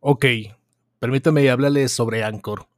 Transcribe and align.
Ok, 0.00 0.26
permítame 1.00 1.50
hablarles 1.50 1.90
sobre 1.90 2.22
Anchor. 2.22 2.68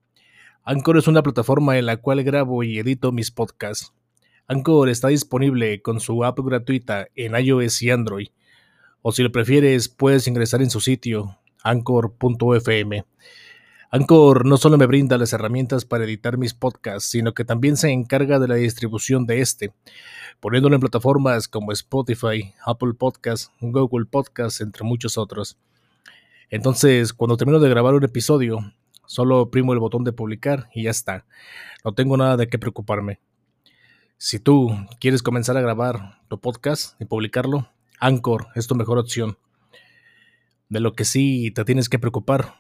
Anchor 0.65 0.97
es 0.97 1.07
una 1.07 1.23
plataforma 1.23 1.77
en 1.77 1.85
la 1.85 1.99
cual 1.99 2.25
grabo 2.25 2.63
y 2.63 2.79
edito 2.79 3.13
mis 3.13 3.31
podcasts. 3.31 3.93
Anchor 4.47 4.89
está 4.89 5.09
disponible 5.09 5.83
con 5.83 6.01
su 6.01 6.25
app 6.25 6.39
gratuita 6.41 7.09
en 7.15 7.35
iOS 7.35 7.83
y 7.83 7.91
Android. 7.91 8.29
O 9.03 9.13
si 9.13 9.23
lo 9.23 9.31
prefieres, 9.31 9.91
puedes 9.91 10.27
ingresar 10.29 10.63
en 10.63 10.71
su 10.71 10.81
sitio, 10.81 11.37
anchor.fm. 11.63 13.05
Anchor 13.91 14.47
no 14.47 14.57
solo 14.57 14.79
me 14.79 14.87
brinda 14.87 15.19
las 15.19 15.35
herramientas 15.35 15.85
para 15.85 16.05
editar 16.05 16.39
mis 16.39 16.55
podcasts, 16.55 17.11
sino 17.11 17.35
que 17.35 17.45
también 17.45 17.77
se 17.77 17.91
encarga 17.91 18.39
de 18.39 18.49
la 18.49 18.55
distribución 18.55 19.27
de 19.27 19.43
este, 19.43 19.75
poniéndolo 20.41 20.75
en 20.75 20.81
plataformas 20.81 21.49
como 21.49 21.73
Spotify, 21.73 22.55
Apple 22.65 22.95
Podcasts, 22.95 23.51
Google 23.61 24.07
Podcasts, 24.07 24.63
entre 24.63 24.85
muchos 24.85 25.19
otros. 25.19 25.59
Entonces, 26.51 27.13
cuando 27.13 27.37
termino 27.37 27.61
de 27.61 27.69
grabar 27.69 27.95
un 27.95 28.05
episodio, 28.05 28.59
solo 29.07 29.41
oprimo 29.41 29.73
el 29.73 29.79
botón 29.79 30.03
de 30.03 30.13
publicar 30.13 30.69
y 30.75 30.85
ya 30.85 30.91
está. 30.91 31.25
No 31.85 31.95
tengo 31.95 32.17
nada 32.17 32.37
de 32.37 32.49
qué 32.49 32.59
preocuparme. 32.59 33.21
Si 34.19 34.39
tú 34.39 34.71
quieres 35.01 35.23
comenzar 35.23 35.57
a 35.57 35.63
grabar 35.63 36.21
tu 36.29 36.41
podcast 36.41 37.01
y 37.01 37.05
publicarlo, 37.05 37.69
Anchor 38.01 38.49
es 38.57 38.67
tu 38.67 38.75
mejor 38.75 38.99
opción. 38.99 39.39
De 40.69 40.81
lo 40.81 40.93
que 40.95 41.05
sí 41.05 41.53
te 41.53 41.65
tienes 41.65 41.89
que 41.89 41.99
preocupar 41.99 42.57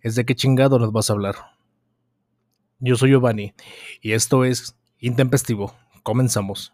es 0.00 0.16
de 0.16 0.24
qué 0.24 0.34
chingado 0.34 0.78
nos 0.78 0.92
vas 0.92 1.08
a 1.08 1.12
hablar. 1.12 1.36
Yo 2.80 2.96
soy 2.96 3.10
Giovanni 3.10 3.54
y 4.00 4.12
esto 4.12 4.44
es 4.44 4.76
Intempestivo. 4.98 5.74
Comenzamos. 6.02 6.72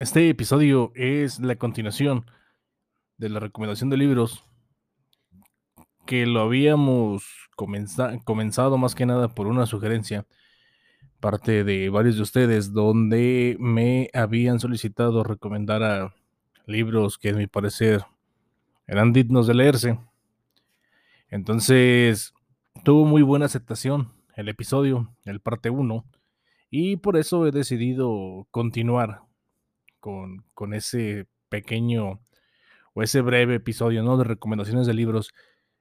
Este 0.00 0.28
episodio 0.28 0.90
es 0.94 1.38
la 1.38 1.56
continuación 1.56 2.24
de 3.18 3.28
la 3.28 3.38
recomendación 3.38 3.90
de 3.90 3.96
libros 3.96 4.44
que 6.04 6.26
lo 6.26 6.40
habíamos 6.40 7.24
comenza- 7.56 8.18
comenzado 8.24 8.78
más 8.78 8.94
que 8.94 9.06
nada 9.06 9.28
por 9.28 9.46
una 9.46 9.66
sugerencia 9.66 10.26
parte 11.20 11.62
de 11.62 11.88
varios 11.88 12.16
de 12.16 12.22
ustedes 12.22 12.72
donde 12.72 13.56
me 13.60 14.10
habían 14.12 14.58
solicitado 14.58 15.22
recomendar 15.22 15.82
a 15.82 16.14
libros 16.66 17.16
que 17.16 17.30
a 17.30 17.34
mi 17.34 17.46
parecer 17.46 18.04
eran 18.88 19.12
dignos 19.12 19.46
de 19.46 19.54
leerse. 19.54 19.98
Entonces 21.30 22.34
tuvo 22.84 23.04
muy 23.04 23.22
buena 23.22 23.46
aceptación 23.46 24.15
el 24.36 24.48
episodio, 24.48 25.12
el 25.24 25.40
parte 25.40 25.70
1, 25.70 26.04
y 26.70 26.96
por 26.96 27.16
eso 27.16 27.46
he 27.46 27.50
decidido 27.50 28.46
continuar 28.50 29.22
con, 29.98 30.44
con 30.54 30.74
ese 30.74 31.26
pequeño 31.48 32.20
o 32.92 33.02
ese 33.02 33.22
breve 33.22 33.56
episodio 33.56 34.02
¿no? 34.02 34.16
de 34.16 34.24
recomendaciones 34.24 34.86
de 34.86 34.94
libros. 34.94 35.32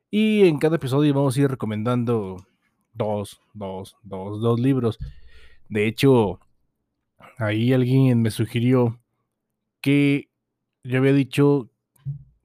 Y 0.10 0.48
en 0.48 0.58
cada 0.58 0.78
episodio 0.78 1.14
vamos 1.14 1.36
a 1.36 1.42
ir 1.42 1.50
recomendando 1.50 2.46
dos, 2.94 3.42
dos, 3.54 3.98
dos, 4.04 4.42
dos 4.42 4.60
libros. 4.60 4.98
De 5.68 5.88
hecho, 5.88 6.40
ahí 7.38 7.74
alguien 7.74 8.22
me 8.22 8.32
sugirió 8.32 9.00
que 9.82 10.30
yo 10.84 11.00
había 11.00 11.14
dicho 11.14 11.70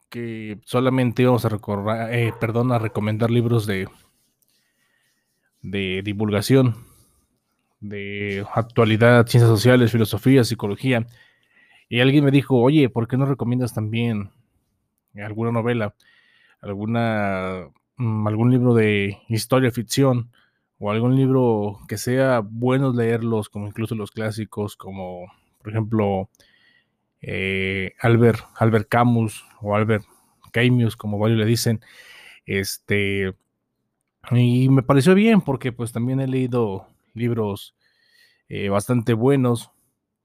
que 0.08 0.60
solamente 0.64 1.22
íbamos 1.22 1.44
a 1.44 1.50
recordar, 1.50 2.12
eh, 2.12 2.32
perdón, 2.40 2.72
a 2.72 2.78
recomendar 2.78 3.30
libros 3.30 3.66
de, 3.66 3.88
de 5.62 6.02
divulgación, 6.04 6.76
de 7.80 8.46
actualidad, 8.54 9.26
ciencias 9.26 9.50
sociales, 9.50 9.92
filosofía, 9.92 10.44
psicología. 10.44 11.06
Y 11.88 12.00
alguien 12.00 12.24
me 12.24 12.30
dijo, 12.30 12.56
oye, 12.56 12.88
¿por 12.88 13.08
qué 13.08 13.16
no 13.16 13.26
recomiendas 13.26 13.74
también 13.74 14.30
alguna 15.14 15.52
novela, 15.52 15.94
alguna, 16.60 17.68
mm, 17.96 18.26
algún 18.26 18.50
libro 18.50 18.74
de 18.74 19.18
historia, 19.28 19.70
ficción, 19.70 20.30
o 20.78 20.90
algún 20.90 21.14
libro 21.14 21.78
que 21.88 21.98
sea 21.98 22.40
bueno 22.40 22.92
leerlos, 22.92 23.50
como 23.50 23.66
incluso 23.66 23.94
los 23.94 24.10
clásicos, 24.10 24.76
como 24.76 25.30
por 25.58 25.70
ejemplo 25.70 26.30
eh, 27.20 27.92
Albert, 28.00 28.40
Albert 28.56 28.88
Camus 28.88 29.44
o 29.60 29.76
Albert 29.76 30.06
Camus, 30.52 30.96
como 30.96 31.18
varios 31.18 31.38
le 31.38 31.44
dicen. 31.44 31.80
Este, 32.46 33.34
y 34.30 34.68
me 34.68 34.82
pareció 34.82 35.14
bien 35.14 35.40
porque 35.40 35.72
pues 35.72 35.92
también 35.92 36.20
he 36.20 36.26
leído 36.26 36.86
libros 37.14 37.74
eh, 38.48 38.68
bastante 38.68 39.14
buenos 39.14 39.70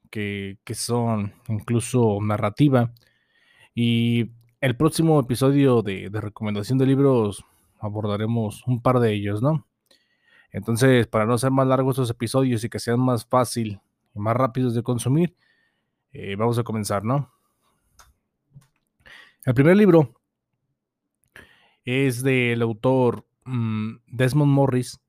que, 0.09 0.57
que 0.63 0.75
son 0.75 1.33
incluso 1.47 2.19
narrativa. 2.22 2.91
Y 3.73 4.31
el 4.61 4.75
próximo 4.78 5.19
episodio 5.19 5.81
de, 5.81 6.09
de 6.09 6.22
recomendación 6.22 6.78
de 6.78 6.85
libros 6.85 7.44
abordaremos 7.79 8.63
un 8.67 8.81
par 8.81 9.00
de 9.00 9.13
ellos, 9.13 9.41
¿no? 9.41 9.66
Entonces, 10.51 11.07
para 11.07 11.25
no 11.25 11.33
hacer 11.33 11.51
más 11.51 11.67
largos 11.67 11.95
estos 11.95 12.09
episodios 12.09 12.63
y 12.63 12.69
que 12.69 12.79
sean 12.79 13.00
más 13.00 13.25
fácil 13.25 13.81
y 14.13 14.19
más 14.19 14.38
rápidos 14.38 14.73
de 14.73 14.83
consumir, 14.83 15.35
eh, 16.13 16.35
vamos 16.38 16.57
a 16.57 16.63
comenzar, 16.63 17.03
¿no? 17.03 17.29
El 19.45 19.53
primer 19.53 19.75
libro 19.75 20.13
es 21.83 22.23
del 22.23 22.62
autor 22.62 23.25
mm, 23.45 23.97
Desmond 24.07 24.51
Morris 24.51 25.00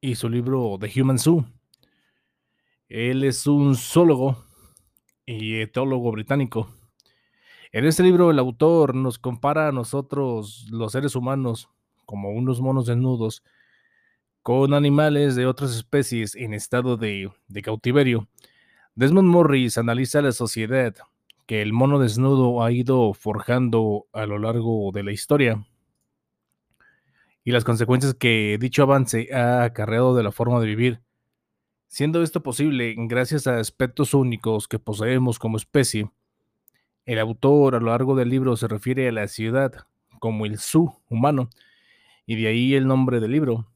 y 0.00 0.14
su 0.14 0.28
libro 0.28 0.78
The 0.78 1.00
Human 1.00 1.18
Zoo. 1.18 1.44
Él 2.88 3.24
es 3.24 3.46
un 3.46 3.74
zoólogo 3.74 4.44
y 5.26 5.60
etólogo 5.60 6.12
británico. 6.12 6.68
En 7.72 7.86
este 7.86 8.02
libro 8.02 8.30
el 8.30 8.38
autor 8.38 8.94
nos 8.94 9.18
compara 9.18 9.68
a 9.68 9.72
nosotros, 9.72 10.66
los 10.70 10.92
seres 10.92 11.16
humanos, 11.16 11.68
como 12.06 12.30
unos 12.30 12.60
monos 12.60 12.86
desnudos, 12.86 13.42
con 14.42 14.74
animales 14.74 15.34
de 15.34 15.46
otras 15.46 15.74
especies 15.74 16.34
en 16.36 16.52
estado 16.52 16.96
de 16.98 17.32
cautiverio. 17.62 18.28
Desmond 18.94 19.28
Morris 19.28 19.78
analiza 19.78 20.22
la 20.22 20.32
sociedad 20.32 20.94
que 21.46 21.62
el 21.62 21.72
mono 21.72 21.98
desnudo 21.98 22.62
ha 22.62 22.70
ido 22.70 23.12
forjando 23.14 24.06
a 24.12 24.26
lo 24.26 24.38
largo 24.38 24.90
de 24.92 25.02
la 25.02 25.12
historia 25.12 25.66
y 27.44 27.52
las 27.52 27.64
consecuencias 27.64 28.14
que 28.14 28.56
dicho 28.58 28.82
avance 28.82 29.28
ha 29.32 29.64
acarreado 29.64 30.16
de 30.16 30.22
la 30.22 30.32
forma 30.32 30.58
de 30.60 30.66
vivir, 30.66 31.02
siendo 31.86 32.22
esto 32.22 32.42
posible 32.42 32.94
gracias 32.96 33.46
a 33.46 33.58
aspectos 33.58 34.14
únicos 34.14 34.66
que 34.66 34.78
poseemos 34.78 35.38
como 35.38 35.58
especie. 35.58 36.10
El 37.04 37.18
autor 37.18 37.74
a 37.74 37.80
lo 37.80 37.90
largo 37.90 38.16
del 38.16 38.30
libro 38.30 38.56
se 38.56 38.66
refiere 38.66 39.06
a 39.06 39.12
la 39.12 39.28
ciudad 39.28 39.86
como 40.18 40.46
el 40.46 40.58
su 40.58 40.92
humano, 41.10 41.50
y 42.26 42.36
de 42.36 42.48
ahí 42.48 42.74
el 42.74 42.86
nombre 42.86 43.20
del 43.20 43.32
libro. 43.32 43.68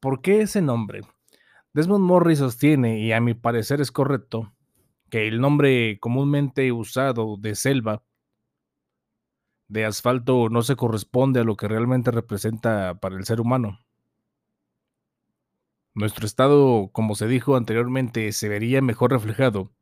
¿Por 0.00 0.22
qué 0.22 0.40
ese 0.40 0.62
nombre? 0.62 1.02
Desmond 1.74 2.04
Morris 2.04 2.38
sostiene, 2.38 3.00
y 3.00 3.12
a 3.12 3.20
mi 3.20 3.34
parecer 3.34 3.82
es 3.82 3.92
correcto, 3.92 4.54
que 5.10 5.28
el 5.28 5.42
nombre 5.42 5.98
comúnmente 6.00 6.72
usado 6.72 7.36
de 7.36 7.54
selva, 7.54 8.02
de 9.68 9.84
asfalto, 9.84 10.48
no 10.48 10.62
se 10.62 10.76
corresponde 10.76 11.40
a 11.40 11.44
lo 11.44 11.56
que 11.56 11.68
realmente 11.68 12.10
representa 12.10 12.98
para 13.00 13.16
el 13.16 13.24
ser 13.24 13.40
humano. 13.40 13.80
Nuestro 15.94 16.26
estado, 16.26 16.90
como 16.92 17.14
se 17.14 17.26
dijo 17.26 17.56
anteriormente, 17.56 18.32
se 18.32 18.48
vería 18.48 18.80
mejor 18.80 19.10
reflejado 19.12 19.72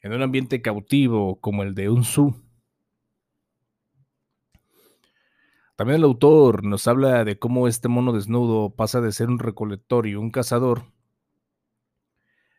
en 0.00 0.12
un 0.12 0.22
ambiente 0.22 0.60
cautivo 0.62 1.40
como 1.40 1.62
el 1.62 1.74
de 1.74 1.88
un 1.88 2.04
zoo. 2.04 2.36
También 5.76 5.98
el 5.98 6.04
autor 6.04 6.64
nos 6.64 6.88
habla 6.88 7.24
de 7.24 7.38
cómo 7.38 7.68
este 7.68 7.88
mono 7.88 8.12
desnudo 8.12 8.70
pasa 8.70 9.00
de 9.00 9.12
ser 9.12 9.28
un 9.28 9.38
recolector 9.38 10.06
y 10.06 10.14
un 10.14 10.30
cazador 10.30 10.84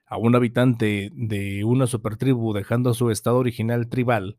a 0.06 0.18
un 0.18 0.36
habitante 0.36 1.12
de 1.14 1.64
una 1.66 1.88
supertribu 1.88 2.54
dejando 2.54 2.94
su 2.94 3.12
estado 3.12 3.38
original 3.38 3.90
tribal. 3.90 4.38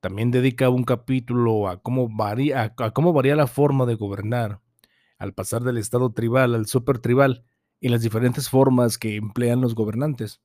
También 0.00 0.30
dedica 0.30 0.70
un 0.70 0.84
capítulo 0.84 1.68
a 1.68 1.80
cómo 1.82 2.08
varía, 2.08 2.74
cómo 2.94 3.12
varía 3.12 3.36
la 3.36 3.46
forma 3.46 3.84
de 3.86 3.96
gobernar 3.96 4.60
al 5.18 5.34
pasar 5.34 5.62
del 5.62 5.78
estado 5.78 6.12
tribal 6.12 6.54
al 6.54 6.66
supertribal 6.66 7.44
y 7.80 7.88
las 7.88 8.02
diferentes 8.02 8.48
formas 8.48 8.98
que 8.98 9.16
emplean 9.16 9.60
los 9.60 9.74
gobernantes 9.74 10.40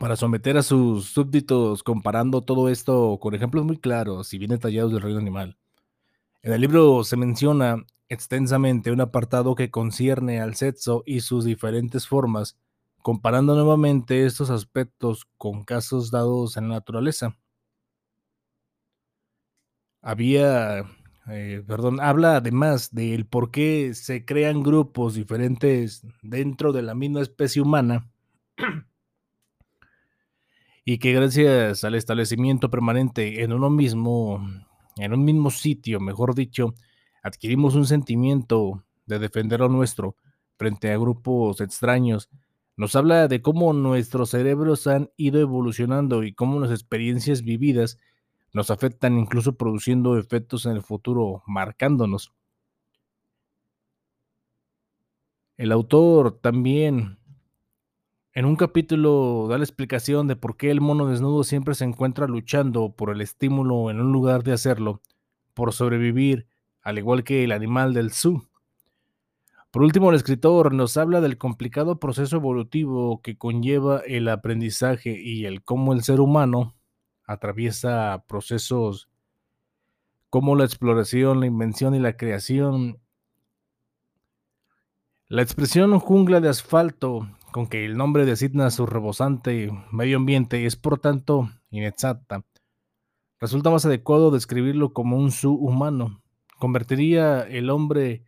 para 0.00 0.16
someter 0.16 0.56
a 0.56 0.62
sus 0.62 1.10
súbditos 1.10 1.82
comparando 1.82 2.42
todo 2.42 2.70
esto 2.70 3.18
con 3.20 3.34
ejemplos 3.34 3.66
muy 3.66 3.76
claros 3.76 4.32
y 4.32 4.38
bien 4.38 4.50
detallados 4.50 4.92
del 4.92 5.02
reino 5.02 5.18
animal. 5.18 5.58
En 6.42 6.54
el 6.54 6.62
libro 6.62 7.04
se 7.04 7.18
menciona 7.18 7.84
extensamente 8.08 8.92
un 8.92 9.02
apartado 9.02 9.54
que 9.54 9.70
concierne 9.70 10.40
al 10.40 10.54
sexo 10.54 11.02
y 11.04 11.20
sus 11.20 11.44
diferentes 11.44 12.08
formas, 12.08 12.58
comparando 13.02 13.54
nuevamente 13.54 14.26
estos 14.26 14.50
aspectos 14.50 15.26
con 15.36 15.64
casos 15.64 16.10
dados 16.10 16.56
en 16.56 16.68
la 16.68 16.76
naturaleza. 16.76 17.36
Había, 20.02 20.80
eh, 21.28 21.62
perdón, 21.66 22.00
habla 22.00 22.36
además 22.36 22.94
del 22.94 23.26
por 23.26 23.50
qué 23.50 23.92
se 23.94 24.24
crean 24.24 24.62
grupos 24.62 25.14
diferentes 25.14 26.06
dentro 26.22 26.72
de 26.72 26.82
la 26.82 26.94
misma 26.94 27.20
especie 27.20 27.60
humana 27.60 28.10
y 30.84 30.98
que 30.98 31.12
gracias 31.12 31.84
al 31.84 31.94
establecimiento 31.94 32.70
permanente 32.70 33.42
en 33.42 33.52
uno 33.52 33.70
mismo, 33.70 34.44
en 34.96 35.12
un 35.12 35.24
mismo 35.24 35.50
sitio, 35.50 36.00
mejor 36.00 36.34
dicho, 36.34 36.74
adquirimos 37.22 37.74
un 37.74 37.86
sentimiento 37.86 38.84
de 39.06 39.18
defender 39.18 39.60
lo 39.60 39.68
nuestro 39.68 40.16
frente 40.56 40.90
a 40.90 40.98
grupos 40.98 41.60
extraños. 41.60 42.28
Nos 42.80 42.96
habla 42.96 43.28
de 43.28 43.42
cómo 43.42 43.74
nuestros 43.74 44.30
cerebros 44.30 44.86
han 44.86 45.10
ido 45.18 45.38
evolucionando 45.38 46.24
y 46.24 46.32
cómo 46.32 46.60
las 46.60 46.70
experiencias 46.70 47.42
vividas 47.42 47.98
nos 48.54 48.70
afectan 48.70 49.18
incluso 49.18 49.54
produciendo 49.58 50.16
efectos 50.16 50.64
en 50.64 50.72
el 50.72 50.82
futuro, 50.82 51.42
marcándonos. 51.46 52.32
El 55.58 55.72
autor 55.72 56.40
también 56.40 57.18
en 58.32 58.46
un 58.46 58.56
capítulo 58.56 59.46
da 59.50 59.58
la 59.58 59.64
explicación 59.64 60.26
de 60.26 60.36
por 60.36 60.56
qué 60.56 60.70
el 60.70 60.80
mono 60.80 61.06
desnudo 61.06 61.44
siempre 61.44 61.74
se 61.74 61.84
encuentra 61.84 62.28
luchando 62.28 62.96
por 62.96 63.10
el 63.10 63.20
estímulo 63.20 63.90
en 63.90 64.00
un 64.00 64.10
lugar 64.10 64.42
de 64.42 64.54
hacerlo, 64.54 65.02
por 65.52 65.74
sobrevivir, 65.74 66.46
al 66.80 66.96
igual 66.96 67.24
que 67.24 67.44
el 67.44 67.52
animal 67.52 67.92
del 67.92 68.10
zoo. 68.10 68.49
Por 69.70 69.82
último, 69.82 70.10
el 70.10 70.16
escritor 70.16 70.74
nos 70.74 70.96
habla 70.96 71.20
del 71.20 71.38
complicado 71.38 72.00
proceso 72.00 72.36
evolutivo 72.36 73.22
que 73.22 73.38
conlleva 73.38 74.00
el 74.00 74.28
aprendizaje 74.28 75.16
y 75.22 75.44
el 75.44 75.62
cómo 75.62 75.92
el 75.92 76.02
ser 76.02 76.20
humano 76.20 76.74
atraviesa 77.24 78.24
procesos 78.26 79.08
como 80.28 80.56
la 80.56 80.64
exploración, 80.64 81.38
la 81.38 81.46
invención 81.46 81.94
y 81.94 82.00
la 82.00 82.16
creación. 82.16 83.00
La 85.28 85.42
expresión 85.42 85.96
jungla 86.00 86.40
de 86.40 86.48
asfalto 86.48 87.28
con 87.52 87.68
que 87.68 87.84
el 87.84 87.96
nombre 87.96 88.24
designa 88.24 88.70
su 88.70 88.86
rebosante 88.86 89.70
medio 89.92 90.16
ambiente 90.16 90.66
es 90.66 90.74
por 90.74 90.98
tanto 90.98 91.48
inexacta. 91.70 92.44
Resulta 93.38 93.70
más 93.70 93.86
adecuado 93.86 94.32
describirlo 94.32 94.92
como 94.92 95.16
un 95.16 95.30
su 95.30 95.54
humano. 95.54 96.22
Convertiría 96.58 97.42
el 97.42 97.70
hombre 97.70 98.24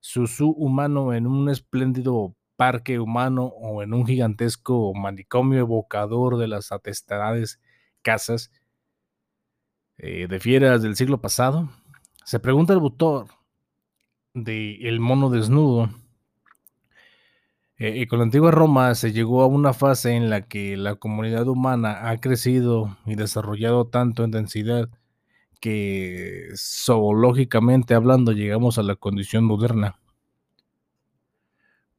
su 0.00 0.50
humano 0.50 1.12
en 1.14 1.26
un 1.26 1.48
espléndido 1.48 2.34
parque 2.56 2.98
humano 2.98 3.44
o 3.44 3.82
en 3.82 3.94
un 3.94 4.06
gigantesco 4.06 4.92
manicomio 4.94 5.60
evocador 5.60 6.36
de 6.36 6.48
las 6.48 6.72
atestades 6.72 7.60
casas 8.02 8.50
eh, 9.96 10.26
de 10.28 10.40
fieras 10.40 10.82
del 10.82 10.96
siglo 10.96 11.20
pasado. 11.20 11.70
Se 12.24 12.38
pregunta 12.38 12.72
el 12.72 12.80
autor 12.80 13.28
de 14.34 14.76
El 14.88 15.00
mono 15.00 15.30
desnudo 15.30 15.90
eh, 17.80 17.96
y 17.96 18.06
con 18.06 18.18
la 18.18 18.26
antigua 18.26 18.50
Roma 18.50 18.94
se 18.94 19.12
llegó 19.12 19.42
a 19.42 19.46
una 19.46 19.72
fase 19.72 20.12
en 20.12 20.28
la 20.28 20.42
que 20.42 20.76
la 20.76 20.96
comunidad 20.96 21.48
humana 21.48 22.10
ha 22.10 22.18
crecido 22.18 22.98
y 23.06 23.14
desarrollado 23.14 23.86
tanto 23.86 24.22
en 24.22 24.32
densidad 24.32 24.90
que 25.60 26.48
zoológicamente 26.56 27.94
hablando 27.94 28.32
llegamos 28.32 28.78
a 28.78 28.82
la 28.82 28.96
condición 28.96 29.44
moderna. 29.44 30.00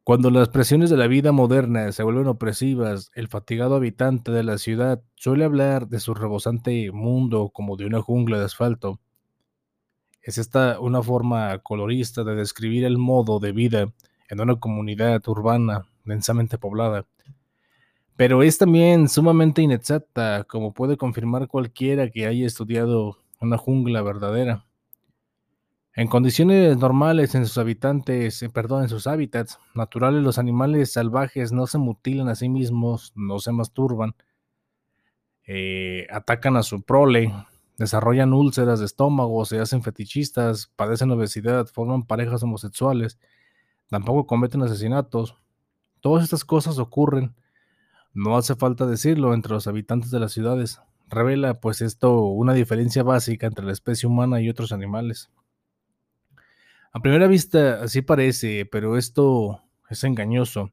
Cuando 0.03 0.31
las 0.31 0.49
presiones 0.49 0.89
de 0.89 0.97
la 0.97 1.05
vida 1.05 1.31
moderna 1.31 1.91
se 1.91 2.01
vuelven 2.01 2.27
opresivas, 2.27 3.11
el 3.13 3.27
fatigado 3.27 3.75
habitante 3.75 4.31
de 4.31 4.43
la 4.43 4.57
ciudad 4.57 5.01
suele 5.15 5.45
hablar 5.45 5.87
de 5.87 5.99
su 5.99 6.15
rebosante 6.15 6.91
mundo 6.91 7.51
como 7.53 7.77
de 7.77 7.85
una 7.85 8.01
jungla 8.01 8.39
de 8.39 8.45
asfalto. 8.45 8.99
Es 10.23 10.39
esta 10.39 10.79
una 10.79 11.03
forma 11.03 11.59
colorista 11.59 12.23
de 12.23 12.33
describir 12.33 12.83
el 12.83 12.97
modo 12.97 13.39
de 13.39 13.51
vida 13.51 13.93
en 14.27 14.41
una 14.41 14.55
comunidad 14.55 15.21
urbana 15.27 15.85
densamente 16.03 16.57
poblada. 16.57 17.05
Pero 18.15 18.41
es 18.41 18.57
también 18.57 19.07
sumamente 19.07 19.61
inexacta, 19.61 20.45
como 20.45 20.73
puede 20.73 20.97
confirmar 20.97 21.47
cualquiera 21.47 22.09
que 22.09 22.25
haya 22.25 22.45
estudiado 22.47 23.20
una 23.41 23.57
jungla 23.57 24.01
verdadera. 24.01 24.65
En 25.93 26.07
condiciones 26.07 26.77
normales 26.77 27.35
en 27.35 27.45
sus 27.45 27.57
habitantes, 27.57 28.41
eh, 28.41 28.49
perdón, 28.49 28.83
en 28.83 28.89
sus 28.89 29.07
hábitats 29.07 29.59
naturales, 29.75 30.23
los 30.23 30.37
animales 30.37 30.93
salvajes 30.93 31.51
no 31.51 31.67
se 31.67 31.79
mutilan 31.79 32.29
a 32.29 32.35
sí 32.35 32.47
mismos, 32.47 33.11
no 33.15 33.39
se 33.39 33.51
masturban, 33.51 34.15
eh, 35.45 36.07
atacan 36.09 36.55
a 36.55 36.63
su 36.63 36.81
prole, 36.83 37.33
desarrollan 37.77 38.31
úlceras 38.31 38.79
de 38.79 38.85
estómago, 38.85 39.43
se 39.43 39.59
hacen 39.59 39.83
fetichistas, 39.83 40.71
padecen 40.77 41.11
obesidad, 41.11 41.65
forman 41.65 42.03
parejas 42.03 42.43
homosexuales, 42.43 43.19
tampoco 43.89 44.27
cometen 44.27 44.61
asesinatos. 44.61 45.35
Todas 45.99 46.23
estas 46.23 46.45
cosas 46.45 46.79
ocurren, 46.79 47.35
no 48.13 48.37
hace 48.37 48.55
falta 48.55 48.85
decirlo, 48.85 49.33
entre 49.33 49.53
los 49.53 49.67
habitantes 49.67 50.09
de 50.11 50.19
las 50.21 50.31
ciudades. 50.31 50.79
Revela 51.11 51.59
pues 51.59 51.81
esto 51.81 52.21
una 52.21 52.53
diferencia 52.53 53.03
básica 53.03 53.45
entre 53.45 53.65
la 53.65 53.73
especie 53.73 54.07
humana 54.07 54.39
y 54.39 54.49
otros 54.49 54.71
animales. 54.71 55.29
A 56.93 57.01
primera 57.01 57.27
vista 57.27 57.83
así 57.83 58.01
parece, 58.01 58.65
pero 58.65 58.97
esto 58.97 59.61
es 59.89 60.05
engañoso. 60.05 60.71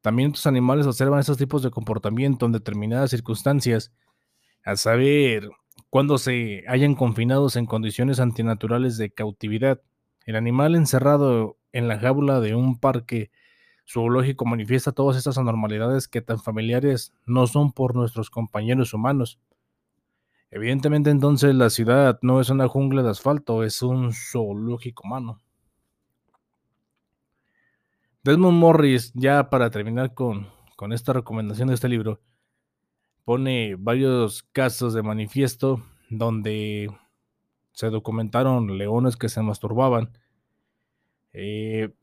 También 0.00 0.30
otros 0.30 0.46
animales 0.46 0.86
observan 0.86 1.20
estos 1.20 1.36
tipos 1.36 1.62
de 1.62 1.70
comportamiento 1.70 2.46
en 2.46 2.52
determinadas 2.52 3.10
circunstancias, 3.10 3.92
a 4.64 4.76
saber, 4.76 5.50
cuando 5.90 6.16
se 6.16 6.64
hayan 6.66 6.94
confinados 6.94 7.56
en 7.56 7.66
condiciones 7.66 8.20
antinaturales 8.20 8.96
de 8.96 9.10
cautividad. 9.10 9.82
El 10.24 10.36
animal 10.36 10.74
encerrado 10.74 11.58
en 11.72 11.86
la 11.86 11.98
jaula 11.98 12.40
de 12.40 12.54
un 12.54 12.78
parque 12.78 13.30
zoológico 13.88 14.44
manifiesta 14.44 14.92
todas 14.92 15.16
estas 15.16 15.38
anormalidades 15.38 16.08
que 16.08 16.20
tan 16.20 16.38
familiares 16.38 17.12
no 17.24 17.46
son 17.46 17.72
por 17.72 17.96
nuestros 17.96 18.30
compañeros 18.30 18.92
humanos. 18.92 19.40
Evidentemente 20.50 21.10
entonces 21.10 21.54
la 21.54 21.70
ciudad 21.70 22.18
no 22.22 22.40
es 22.40 22.50
una 22.50 22.68
jungla 22.68 23.02
de 23.02 23.10
asfalto, 23.10 23.64
es 23.64 23.82
un 23.82 24.12
zoológico 24.12 25.04
humano. 25.06 25.40
Desmond 28.24 28.58
Morris, 28.58 29.12
ya 29.14 29.48
para 29.48 29.70
terminar 29.70 30.12
con, 30.14 30.48
con 30.76 30.92
esta 30.92 31.12
recomendación 31.12 31.68
de 31.68 31.74
este 31.74 31.88
libro, 31.88 32.20
pone 33.24 33.76
varios 33.78 34.42
casos 34.52 34.92
de 34.92 35.02
manifiesto 35.02 35.82
donde 36.10 36.90
se 37.72 37.90
documentaron 37.90 38.76
leones 38.76 39.16
que 39.16 39.28
se 39.28 39.40
masturbaban, 39.40 40.18
eh, 41.32 41.94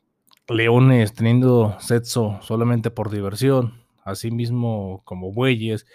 leones 0.47 1.13
teniendo 1.13 1.75
sexo 1.79 2.39
solamente 2.41 2.91
por 2.91 3.09
diversión, 3.09 3.73
así 4.03 4.31
mismo 4.31 5.01
como 5.05 5.31
bueyes, 5.31 5.85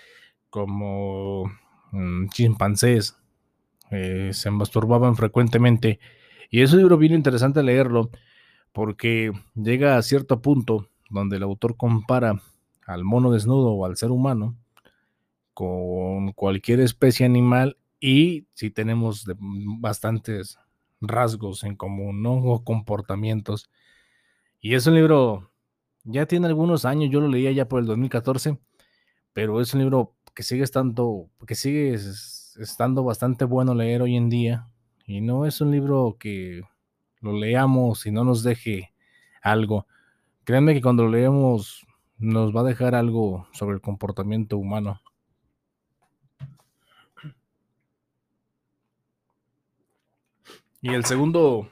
como 0.51 1.53
mm, 1.93 2.29
chimpancés, 2.29 3.17
eh, 3.91 4.31
se 4.33 4.51
masturbaban 4.51 5.17
frecuentemente. 5.17 6.01
Y 6.51 6.63
es 6.63 6.73
un 6.73 6.81
libro 6.81 6.99
bien 6.99 7.15
interesante 7.15 7.63
leerlo 7.63 8.11
porque 8.73 9.33
llega 9.55 9.97
a 9.97 10.03
cierto 10.03 10.41
punto 10.43 10.89
donde 11.09 11.37
el 11.37 11.43
autor 11.43 11.77
compara 11.77 12.41
al 12.87 13.05
mono 13.05 13.31
desnudo 13.31 13.73
o 13.73 13.85
al 13.85 13.97
ser 13.97 14.11
humano 14.11 14.57
con 15.55 16.33
cualquier 16.33 16.81
especie 16.81 17.27
animal 17.27 17.77
y 18.01 18.47
si 18.55 18.71
tenemos 18.71 19.27
bastantes 19.39 20.59
rasgos 21.01 21.65
en 21.65 21.77
común, 21.77 22.23
¿no? 22.23 22.35
O 22.35 22.65
comportamientos. 22.65 23.71
Y 24.63 24.75
es 24.75 24.87
un 24.87 24.95
libro, 24.95 25.51
ya 26.05 26.27
tiene 26.27 26.47
algunos 26.47 26.85
años, 26.85 27.11
yo 27.11 27.21
lo 27.21 27.29
leía 27.29 27.51
ya 27.51 27.67
por 27.67 27.81
el 27.81 27.87
2014, 27.87 28.59
pero 29.33 29.61
es 29.61 29.73
un 29.73 29.81
libro 29.81 30.15
que 30.35 30.43
sigue 30.43 30.65
estando, 30.65 31.31
que 31.47 31.55
sigue 31.55 31.95
estando 31.95 33.03
bastante 33.03 33.47
bueno 33.47 33.75
leer 33.75 34.03
hoy 34.03 34.17
en 34.17 34.29
día. 34.29 34.69
Y 35.07 35.23
no 35.23 35.47
es 35.47 35.63
un 35.63 35.71
libro 35.71 36.17
que 36.21 36.63
lo 37.21 37.33
leamos 37.33 38.05
y 38.05 38.11
no 38.11 38.23
nos 38.23 38.43
deje 38.43 38.93
algo. 39.43 39.87
Créanme 40.45 40.75
que 40.75 40.83
cuando 40.83 41.05
lo 41.05 41.11
leemos 41.11 41.87
nos 42.19 42.55
va 42.55 42.61
a 42.61 42.65
dejar 42.65 42.95
algo 42.95 43.49
sobre 43.53 43.77
el 43.77 43.81
comportamiento 43.81 44.59
humano. 44.59 45.01
Y 50.83 50.91
el 50.91 51.05
segundo 51.07 51.69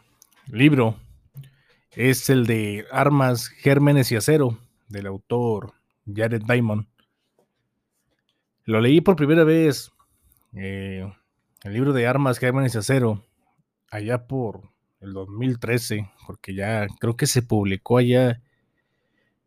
libro 0.46 0.96
es 1.98 2.30
el 2.30 2.46
de 2.46 2.86
Armas, 2.92 3.48
Gérmenes 3.48 4.12
y 4.12 4.16
Acero, 4.16 4.56
del 4.86 5.08
autor 5.08 5.72
Jared 6.06 6.42
Diamond. 6.46 6.86
Lo 8.64 8.80
leí 8.80 9.00
por 9.00 9.16
primera 9.16 9.42
vez, 9.42 9.90
eh, 10.52 11.12
el 11.64 11.72
libro 11.72 11.92
de 11.92 12.06
Armas, 12.06 12.38
Gérmenes 12.38 12.76
y 12.76 12.78
Acero, 12.78 13.24
allá 13.90 14.28
por 14.28 14.70
el 15.00 15.12
2013, 15.12 16.08
porque 16.24 16.54
ya 16.54 16.86
creo 17.00 17.16
que 17.16 17.26
se 17.26 17.42
publicó 17.42 17.98
allá 17.98 18.40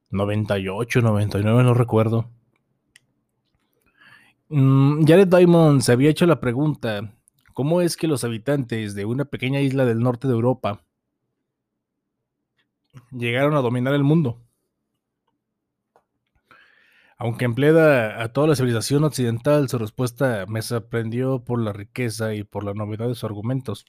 98, 0.09 1.01
99, 1.01 1.63
no 1.63 1.73
recuerdo. 1.73 2.29
Mm, 4.49 5.05
Jared 5.05 5.29
Diamond 5.29 5.79
se 5.79 5.93
había 5.93 6.09
hecho 6.09 6.25
la 6.25 6.41
pregunta, 6.41 7.13
¿cómo 7.53 7.79
es 7.79 7.95
que 7.95 8.07
los 8.07 8.25
habitantes 8.25 8.93
de 8.93 9.05
una 9.05 9.23
pequeña 9.23 9.61
isla 9.61 9.85
del 9.85 9.99
norte 9.99 10.27
de 10.27 10.33
Europa 10.33 10.83
llegaron 13.11 13.55
a 13.55 13.61
dominar 13.61 13.93
el 13.93 14.03
mundo? 14.03 14.39
Aunque 17.17 17.45
empleada 17.45 18.23
a 18.23 18.33
toda 18.33 18.47
la 18.47 18.55
civilización 18.55 19.03
occidental, 19.03 19.69
su 19.69 19.77
respuesta 19.77 20.45
me 20.47 20.63
sorprendió 20.63 21.43
por 21.43 21.61
la 21.61 21.71
riqueza 21.71 22.33
y 22.33 22.43
por 22.43 22.63
la 22.63 22.73
novedad 22.73 23.07
de 23.07 23.13
sus 23.13 23.25
argumentos. 23.25 23.85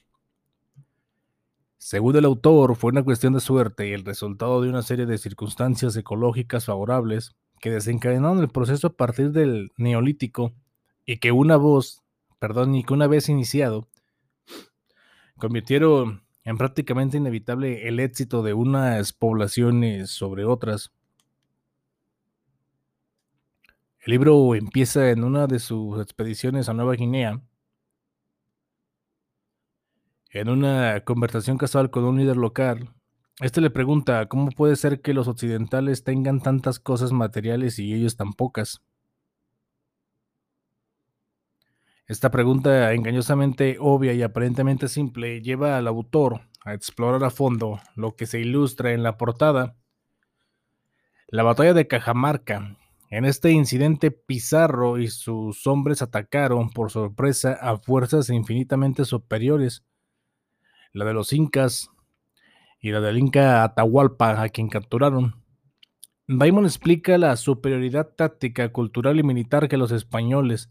Según 1.79 2.15
el 2.15 2.25
autor, 2.25 2.75
fue 2.75 2.91
una 2.91 3.03
cuestión 3.03 3.33
de 3.33 3.39
suerte 3.39 3.89
y 3.89 3.93
el 3.93 4.05
resultado 4.05 4.61
de 4.61 4.69
una 4.69 4.83
serie 4.83 5.05
de 5.05 5.17
circunstancias 5.17 5.95
ecológicas 5.97 6.65
favorables 6.65 7.35
que 7.59 7.71
desencadenaron 7.71 8.39
el 8.39 8.49
proceso 8.49 8.87
a 8.87 8.93
partir 8.93 9.31
del 9.31 9.71
neolítico 9.77 10.53
y 11.05 11.17
que 11.17 11.31
una 11.31 11.57
voz, 11.57 12.03
perdón, 12.39 12.75
y 12.75 12.83
que 12.83 12.93
una 12.93 13.07
vez 13.07 13.29
iniciado, 13.29 13.87
convirtieron 15.37 16.23
en 16.43 16.57
prácticamente 16.57 17.17
inevitable 17.17 17.87
el 17.87 17.99
éxito 17.99 18.43
de 18.43 18.53
unas 18.53 19.13
poblaciones 19.13 20.09
sobre 20.11 20.45
otras. 20.45 20.91
El 23.99 24.11
libro 24.11 24.55
empieza 24.55 25.09
en 25.11 25.23
una 25.23 25.47
de 25.47 25.59
sus 25.59 26.01
expediciones 26.01 26.67
a 26.69 26.73
Nueva 26.73 26.95
Guinea, 26.95 27.41
en 30.31 30.49
una 30.49 31.01
conversación 31.01 31.57
casual 31.57 31.89
con 31.91 32.03
un 32.05 32.17
líder 32.17 32.37
local, 32.37 32.93
este 33.41 33.61
le 33.61 33.71
pregunta 33.71 34.27
cómo 34.27 34.51
puede 34.51 34.75
ser 34.75 35.01
que 35.01 35.13
los 35.13 35.27
occidentales 35.27 36.03
tengan 36.03 36.39
tantas 36.39 36.79
cosas 36.79 37.11
materiales 37.11 37.79
y 37.79 37.93
ellos 37.93 38.15
tan 38.15 38.33
pocas. 38.33 38.83
Esta 42.07 42.31
pregunta 42.31 42.91
engañosamente 42.93 43.77
obvia 43.79 44.13
y 44.13 44.21
aparentemente 44.21 44.89
simple 44.89 45.41
lleva 45.41 45.77
al 45.77 45.87
autor 45.87 46.41
a 46.65 46.73
explorar 46.73 47.23
a 47.23 47.29
fondo 47.29 47.79
lo 47.95 48.15
que 48.15 48.25
se 48.25 48.39
ilustra 48.39 48.91
en 48.91 49.03
la 49.03 49.17
portada. 49.17 49.75
La 51.27 51.43
batalla 51.43 51.73
de 51.73 51.87
Cajamarca. 51.87 52.77
En 53.09 53.25
este 53.25 53.51
incidente, 53.51 54.11
Pizarro 54.11 54.97
y 54.97 55.07
sus 55.07 55.65
hombres 55.65 56.01
atacaron 56.01 56.71
por 56.71 56.91
sorpresa 56.91 57.53
a 57.53 57.77
fuerzas 57.77 58.29
infinitamente 58.29 59.05
superiores 59.05 59.85
la 60.93 61.05
de 61.05 61.13
los 61.13 61.33
incas 61.33 61.89
y 62.79 62.91
la 62.91 63.01
del 63.01 63.17
inca 63.17 63.63
Atahualpa, 63.63 64.41
a 64.41 64.49
quien 64.49 64.69
capturaron. 64.69 65.35
Diamond 66.27 66.67
explica 66.67 67.17
la 67.17 67.35
superioridad 67.35 68.09
táctica, 68.15 68.71
cultural 68.71 69.19
y 69.19 69.23
militar 69.23 69.67
que 69.67 69.77
los 69.77 69.91
españoles 69.91 70.69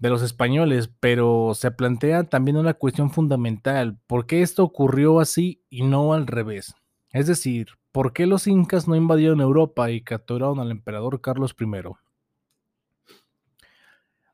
de 0.00 0.08
los 0.08 0.22
españoles, 0.22 0.90
pero 0.98 1.52
se 1.54 1.70
plantea 1.70 2.24
también 2.24 2.56
una 2.56 2.74
cuestión 2.74 3.10
fundamental, 3.10 3.98
¿por 4.06 4.26
qué 4.26 4.42
esto 4.42 4.64
ocurrió 4.64 5.20
así 5.20 5.62
y 5.68 5.82
no 5.82 6.14
al 6.14 6.26
revés? 6.26 6.74
Es 7.12 7.26
decir, 7.26 7.68
¿por 7.92 8.12
qué 8.12 8.26
los 8.26 8.46
incas 8.46 8.88
no 8.88 8.96
invadieron 8.96 9.40
Europa 9.40 9.90
y 9.90 10.00
capturaron 10.00 10.58
al 10.58 10.70
emperador 10.70 11.20
Carlos 11.20 11.54
I? 11.60 11.66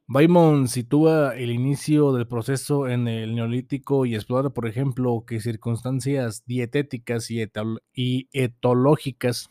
Baimon 0.08 0.68
sitúa 0.68 1.34
el 1.34 1.50
inicio 1.50 2.12
del 2.12 2.28
proceso 2.28 2.86
en 2.86 3.08
el 3.08 3.34
neolítico 3.34 4.06
y 4.06 4.14
explora, 4.14 4.50
por 4.50 4.68
ejemplo, 4.68 5.24
que 5.26 5.40
circunstancias 5.40 6.44
dietéticas 6.46 7.28
y, 7.28 8.28
etológicas 8.32 9.50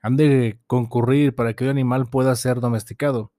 han 0.00 0.16
de 0.16 0.58
concurrir 0.66 1.36
para 1.36 1.54
que 1.54 1.62
un 1.62 1.70
animal 1.70 2.06
pueda 2.06 2.34
ser 2.34 2.58
domesticado. 2.58 3.30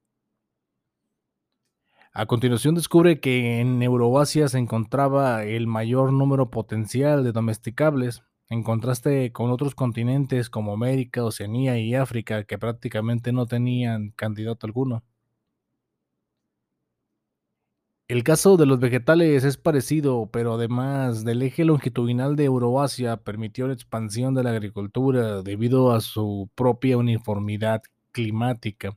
A 2.16 2.28
continuación 2.28 2.76
descubre 2.76 3.20
que 3.20 3.60
en 3.60 3.82
Euroasia 3.82 4.48
se 4.48 4.60
encontraba 4.60 5.46
el 5.46 5.66
mayor 5.66 6.14
número 6.14 6.52
potencial 6.52 7.24
de 7.24 7.32
domesticables, 7.32 8.22
en 8.50 8.62
contraste 8.62 9.32
con 9.32 9.50
otros 9.50 9.74
continentes 9.74 10.52
como 10.52 10.74
América, 10.74 11.24
Oceanía 11.24 11.80
y 11.80 11.96
África 11.96 12.44
que 12.44 12.60
prácticamente 12.60 13.32
no 13.32 13.48
tenían 13.48 14.12
candidato 14.12 14.68
alguno. 14.68 15.04
El 18.08 18.24
caso 18.24 18.58
de 18.58 18.68
los 18.68 18.80
vegetales 18.80 19.44
es 19.44 19.58
parecido, 19.58 20.30
pero 20.32 20.54
además 20.54 21.26
del 21.26 21.42
eje 21.42 21.66
longitudinal 21.66 22.36
de 22.36 22.44
Euroasia 22.44 23.18
permitió 23.18 23.66
la 23.66 23.74
expansión 23.74 24.36
de 24.36 24.44
la 24.44 24.52
agricultura 24.52 25.42
debido 25.42 25.92
a 25.92 26.00
su 26.00 26.48
propia 26.54 26.96
uniformidad 26.96 27.82
climática, 28.12 28.96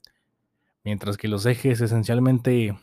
mientras 0.84 1.16
que 1.16 1.28
los 1.28 1.46
ejes 1.46 1.80
esencialmente 1.80 2.76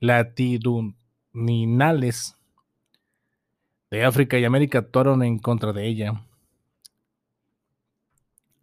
latitudinales 0.00 2.36
de 3.90 4.04
África 4.04 4.38
y 4.38 4.44
América 4.44 4.78
actuaron 4.78 5.22
en 5.22 5.38
contra 5.38 5.72
de 5.72 5.86
ella. 5.86 6.24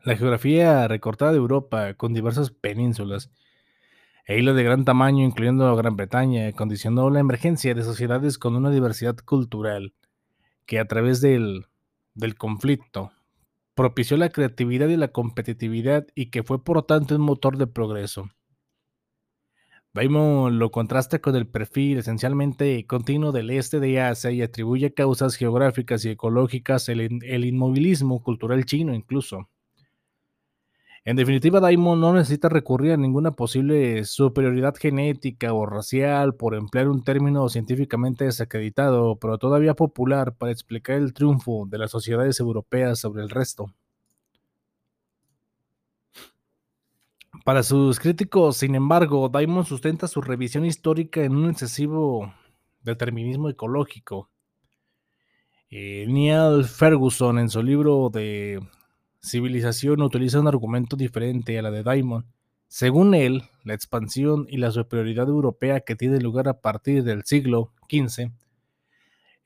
La 0.04 0.16
geografía 0.16 0.88
recortada 0.88 1.32
de 1.32 1.38
Europa, 1.38 1.96
con 1.96 2.14
diversas 2.14 2.52
penínsulas, 2.52 3.32
e 4.28 4.40
islas 4.40 4.56
de 4.56 4.64
gran 4.64 4.86
tamaño, 4.86 5.24
incluyendo 5.24 5.76
Gran 5.76 5.96
Bretaña, 5.96 6.52
condicionó 6.54 7.10
la 7.10 7.20
emergencia 7.20 7.76
de 7.76 7.84
sociedades 7.84 8.38
con 8.38 8.56
una 8.56 8.72
diversidad 8.72 9.16
cultural 9.18 9.94
que 10.66 10.80
a 10.80 10.86
través 10.86 11.22
del, 11.22 11.68
del 12.16 12.36
conflicto 12.36 13.12
propició 13.76 14.18
la 14.18 14.30
creatividad 14.30 14.88
y 14.88 14.98
la 14.98 15.10
competitividad 15.10 16.08
y 16.16 16.32
que 16.32 16.44
fue 16.44 16.64
por 16.64 16.84
tanto 16.84 17.16
un 17.16 17.22
motor 17.22 17.58
de 17.58 17.68
progreso. 17.68 18.32
Daimon 19.96 20.60
lo 20.60 20.72
contrasta 20.72 21.20
con 21.20 21.38
el 21.38 21.48
perfil 21.48 22.00
esencialmente 22.00 22.86
continuo 22.86 23.32
del 23.32 23.50
este 23.50 23.80
de 23.80 24.02
Asia 24.02 24.30
y 24.30 24.42
atribuye 24.42 24.94
causas 24.94 25.38
geográficas 25.38 26.04
y 26.04 26.10
ecológicas 26.10 26.90
el, 26.90 27.46
inmovilismo 27.46 28.22
cultural 28.22 28.66
chino 28.66 28.94
incluso. 28.94 29.48
En 31.06 31.16
definitiva, 31.16 31.62
Daimon 31.62 32.02
no 32.02 32.14
necesita 32.14 32.50
recurrir 32.50 32.92
a 32.92 32.98
ninguna 32.98 33.32
posible 33.32 34.04
superioridad 34.04 34.76
genética 34.76 35.54
o 35.54 35.66
racial 35.66 36.36
por 36.36 36.56
emplear 36.56 36.90
un 36.90 37.02
término 37.06 37.48
científicamente 37.48 38.26
desacreditado, 38.26 39.18
pero 39.18 39.38
todavía 39.38 39.76
popular 39.76 40.36
para 40.36 40.52
explicar 40.52 40.98
el 40.98 41.14
triunfo 41.14 41.68
de 41.70 41.78
las 41.78 41.92
sociedades 41.92 42.42
europeas 42.42 43.00
sobre 43.00 43.24
el 43.24 43.30
resto. 43.30 43.72
Para 47.46 47.62
sus 47.62 48.00
críticos, 48.00 48.58
sin 48.58 48.74
embargo, 48.74 49.30
Daimon 49.30 49.66
sustenta 49.66 50.08
su 50.08 50.20
revisión 50.20 50.66
histórica 50.66 51.24
en 51.24 51.36
un 51.36 51.52
excesivo 51.52 52.34
determinismo 52.82 53.50
ecológico. 53.50 54.32
Eh, 55.70 56.08
Neil 56.10 56.64
Ferguson, 56.64 57.38
en 57.38 57.50
su 57.50 57.62
libro 57.62 58.10
de 58.12 58.68
civilización 59.22 60.02
utiliza 60.02 60.40
un 60.40 60.48
argumento 60.48 60.96
diferente 60.96 61.60
a 61.60 61.62
la 61.62 61.70
de 61.70 61.84
Diamond. 61.84 62.26
Según 62.68 63.14
él, 63.14 63.44
la 63.64 63.76
expansión 63.76 64.48
y 64.50 64.58
la 64.58 64.72
superioridad 64.72 65.28
europea 65.28 65.82
que 65.82 65.96
tiene 65.96 66.20
lugar 66.20 66.48
a 66.48 66.62
partir 66.62 67.04
del 67.04 67.26
siglo 67.26 67.74
XV 67.88 68.32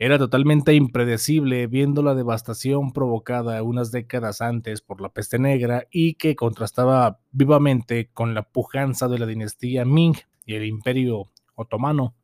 era 0.01 0.17
totalmente 0.17 0.73
impredecible 0.73 1.67
viendo 1.67 2.01
la 2.01 2.15
devastación 2.15 2.93
provocada 2.93 3.61
unas 3.63 3.91
décadas 3.91 4.39
antes 4.39 4.79
por 4.79 5.01
la 5.01 5.09
peste 5.09 5.39
negra 5.39 5.87
y 5.91 6.13
que 6.13 6.37
contrastaba 6.37 7.19
vivamente 7.31 8.09
con 8.13 8.33
la 8.33 8.43
pujanza 8.43 9.09
de 9.09 9.19
la 9.19 9.25
dinastía 9.25 9.83
Ming 9.83 10.15
y 10.45 10.55
el 10.55 10.63
imperio 10.63 11.29
otomano. 11.53 12.15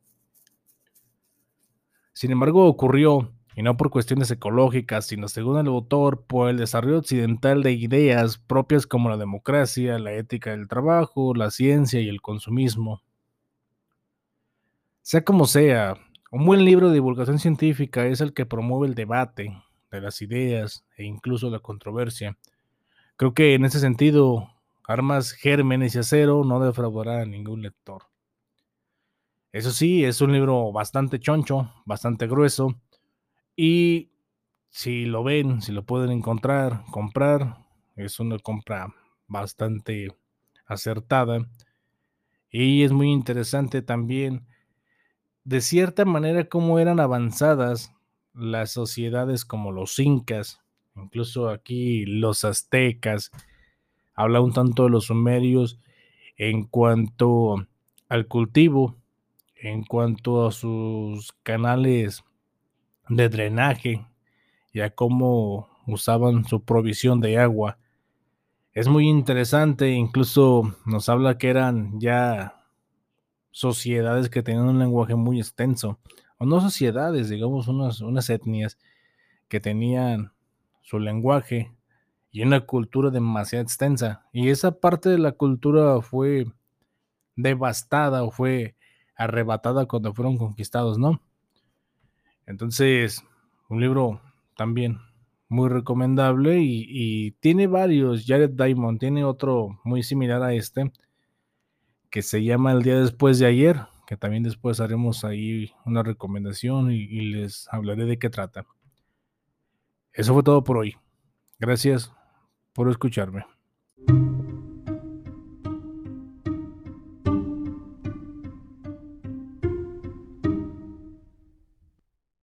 Sin 2.14 2.30
embargo, 2.32 2.64
ocurrió 2.64 3.30
y 3.54 3.62
no 3.62 3.76
por 3.76 3.90
cuestiones 3.90 4.30
ecológicas, 4.30 5.06
sino 5.06 5.28
según 5.28 5.58
el 5.58 5.66
autor, 5.66 6.24
por 6.26 6.48
el 6.48 6.56
desarrollo 6.56 6.98
occidental 7.00 7.62
de 7.62 7.72
ideas 7.72 8.38
propias 8.38 8.86
como 8.86 9.10
la 9.10 9.18
democracia, 9.18 9.98
la 9.98 10.14
ética 10.14 10.52
del 10.52 10.66
trabajo, 10.66 11.34
la 11.34 11.50
ciencia 11.50 12.00
y 12.00 12.08
el 12.08 12.22
consumismo. 12.22 13.02
Sea 15.02 15.24
como 15.24 15.44
sea, 15.46 15.96
un 16.36 16.44
buen 16.44 16.66
libro 16.66 16.88
de 16.88 16.94
divulgación 16.94 17.38
científica 17.38 18.06
es 18.06 18.20
el 18.20 18.34
que 18.34 18.44
promueve 18.44 18.86
el 18.88 18.94
debate 18.94 19.56
de 19.90 20.00
las 20.02 20.20
ideas 20.20 20.84
e 20.98 21.04
incluso 21.04 21.48
la 21.48 21.60
controversia. 21.60 22.36
Creo 23.16 23.34
que 23.34 23.54
en 23.54 23.64
ese 23.64 23.80
sentido, 23.80 24.50
Armas, 24.86 25.32
Gérmenes 25.32 25.94
y 25.94 25.98
Acero 26.00 26.44
no 26.44 26.60
defraudará 26.60 27.22
a 27.22 27.26
ningún 27.26 27.62
lector. 27.62 28.02
Eso 29.52 29.70
sí, 29.70 30.04
es 30.04 30.20
un 30.20 30.32
libro 30.32 30.70
bastante 30.72 31.18
choncho, 31.18 31.72
bastante 31.84 32.26
grueso, 32.26 32.80
y 33.56 34.10
Si 34.70 35.06
lo 35.06 35.24
ven, 35.24 35.62
si 35.62 35.72
lo 35.72 35.84
pueden 35.86 36.10
encontrar, 36.12 36.84
comprar, 36.92 37.58
es 37.96 38.20
una 38.20 38.38
compra 38.38 38.94
bastante 39.28 40.08
acertada. 40.66 41.48
Y 42.50 42.82
es 42.84 42.92
muy 42.92 43.12
interesante 43.12 43.82
también, 43.82 44.46
de 45.46 45.60
cierta 45.60 46.04
manera, 46.04 46.48
cómo 46.48 46.80
eran 46.80 46.98
avanzadas 46.98 47.94
las 48.34 48.72
sociedades 48.72 49.44
como 49.44 49.70
los 49.70 49.96
incas, 50.00 50.60
incluso 50.96 51.50
aquí 51.50 52.04
los 52.04 52.44
aztecas, 52.44 53.30
habla 54.12 54.40
un 54.40 54.52
tanto 54.52 54.84
de 54.84 54.90
los 54.90 55.04
sumerios 55.04 55.78
en 56.36 56.64
cuanto 56.64 57.64
al 58.08 58.26
cultivo, 58.26 58.96
en 59.54 59.84
cuanto 59.84 60.48
a 60.48 60.50
sus 60.50 61.32
canales 61.44 62.24
de 63.08 63.28
drenaje 63.28 64.04
y 64.72 64.80
a 64.80 64.90
cómo 64.90 65.68
usaban 65.86 66.44
su 66.44 66.64
provisión 66.64 67.20
de 67.20 67.38
agua. 67.38 67.78
Es 68.72 68.88
muy 68.88 69.08
interesante, 69.08 69.92
incluso 69.92 70.76
nos 70.84 71.08
habla 71.08 71.38
que 71.38 71.50
eran 71.50 72.00
ya 72.00 72.55
sociedades 73.56 74.28
que 74.28 74.42
tenían 74.42 74.68
un 74.68 74.78
lenguaje 74.78 75.14
muy 75.14 75.38
extenso, 75.38 75.98
o 76.36 76.44
no 76.44 76.60
sociedades, 76.60 77.30
digamos 77.30 77.68
unas, 77.68 78.02
unas 78.02 78.28
etnias 78.28 78.76
que 79.48 79.60
tenían 79.60 80.30
su 80.82 80.98
lenguaje 80.98 81.74
y 82.30 82.42
una 82.42 82.60
cultura 82.60 83.08
demasiado 83.08 83.62
extensa. 83.62 84.26
Y 84.30 84.50
esa 84.50 84.72
parte 84.78 85.08
de 85.08 85.16
la 85.16 85.32
cultura 85.32 86.02
fue 86.02 86.44
devastada 87.34 88.24
o 88.24 88.30
fue 88.30 88.76
arrebatada 89.16 89.86
cuando 89.86 90.12
fueron 90.12 90.36
conquistados, 90.36 90.98
¿no? 90.98 91.22
Entonces, 92.44 93.24
un 93.70 93.80
libro 93.80 94.20
también 94.54 94.98
muy 95.48 95.70
recomendable 95.70 96.58
y, 96.60 97.30
tiene 97.40 97.68
varios. 97.68 98.26
Jared 98.26 98.50
Diamond 98.50 99.00
tiene 99.00 99.24
otro 99.24 99.80
muy 99.82 100.02
similar 100.02 100.42
a 100.42 100.52
este 100.52 100.92
que 102.16 102.22
se 102.22 102.42
llama 102.42 102.72
El 102.72 102.82
día 102.82 102.98
después 102.98 103.38
de 103.38 103.44
ayer, 103.44 103.78
que 104.06 104.16
también 104.16 104.42
después 104.42 104.80
haremos 104.80 105.22
ahí 105.22 105.74
una 105.84 106.02
recomendación 106.02 106.90
y 106.90 107.20
les 107.26 107.68
hablaré 107.70 108.06
de 108.06 108.18
qué 108.18 108.30
trata. 108.30 108.64
Eso 110.14 110.32
fue 110.32 110.42
todo 110.42 110.64
por 110.64 110.78
hoy. 110.78 110.96
Gracias 111.58 112.10
por 112.72 112.88
escucharme. 112.88 113.44